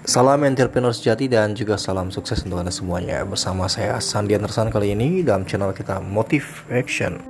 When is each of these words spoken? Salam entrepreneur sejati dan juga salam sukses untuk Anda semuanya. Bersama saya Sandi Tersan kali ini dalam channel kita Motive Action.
Salam 0.00 0.48
entrepreneur 0.48 0.96
sejati 0.96 1.28
dan 1.28 1.52
juga 1.52 1.76
salam 1.76 2.08
sukses 2.08 2.40
untuk 2.48 2.56
Anda 2.56 2.72
semuanya. 2.72 3.20
Bersama 3.28 3.68
saya 3.68 4.00
Sandi 4.00 4.32
Tersan 4.32 4.72
kali 4.72 4.96
ini 4.96 5.20
dalam 5.20 5.44
channel 5.44 5.76
kita 5.76 6.00
Motive 6.00 6.64
Action. 6.72 7.29